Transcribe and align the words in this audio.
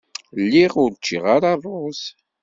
Lliɣ 0.43 0.73
ur 0.83 0.91
ččiɣ 0.99 1.23
ara 1.35 1.51
rruẓ. 1.61 2.01